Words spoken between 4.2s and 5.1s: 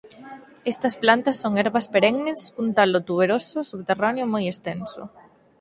moi extenso.